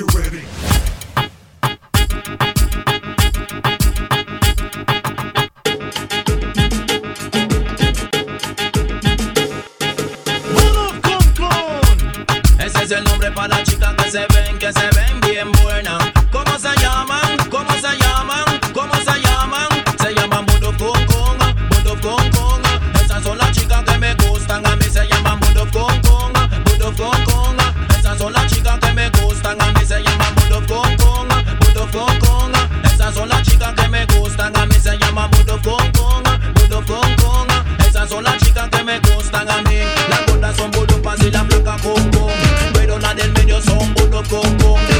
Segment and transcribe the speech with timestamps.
[0.00, 0.40] you ready.
[12.58, 14.89] Ese es el nombre para que se ven, que se
[34.50, 36.22] gustan, a mí se llama Budo Con Con,
[36.54, 37.46] Budo
[37.86, 39.78] Esas son las chicas que me gustan a mí.
[40.08, 41.82] Las gordas son Budo y las blancas
[42.74, 44.99] Pero las del medio son Budo Con.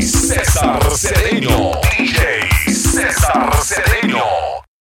[0.00, 1.87] César Cedeño.